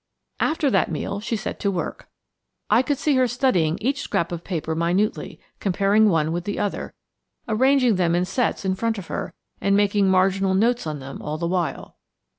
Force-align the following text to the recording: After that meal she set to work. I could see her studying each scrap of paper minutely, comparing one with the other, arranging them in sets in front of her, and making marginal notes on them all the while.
After 0.39 0.71
that 0.71 0.89
meal 0.89 1.19
she 1.19 1.35
set 1.35 1.59
to 1.59 1.69
work. 1.69 2.09
I 2.71 2.81
could 2.81 2.97
see 2.97 3.15
her 3.17 3.27
studying 3.27 3.77
each 3.79 4.01
scrap 4.01 4.31
of 4.31 4.43
paper 4.43 4.73
minutely, 4.73 5.39
comparing 5.59 6.09
one 6.09 6.31
with 6.31 6.45
the 6.45 6.57
other, 6.57 6.95
arranging 7.47 7.97
them 7.97 8.15
in 8.15 8.25
sets 8.25 8.65
in 8.65 8.73
front 8.73 8.97
of 8.97 9.09
her, 9.09 9.35
and 9.61 9.77
making 9.77 10.09
marginal 10.09 10.55
notes 10.55 10.87
on 10.87 10.97
them 11.01 11.21
all 11.21 11.37
the 11.37 11.45
while. 11.47 11.97